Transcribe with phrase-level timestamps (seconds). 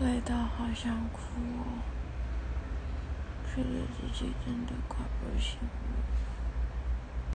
[0.00, 1.18] 累到好想哭
[1.58, 1.82] 哦，
[3.52, 5.87] 觉得自己真的快不行了。